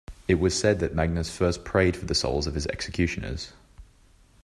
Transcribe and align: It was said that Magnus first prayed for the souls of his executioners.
It 0.27 0.39
was 0.39 0.57
said 0.59 0.79
that 0.79 0.95
Magnus 0.95 1.29
first 1.29 1.63
prayed 1.63 1.95
for 1.95 2.07
the 2.07 2.15
souls 2.15 2.47
of 2.47 2.55
his 2.55 2.65
executioners. 2.65 3.53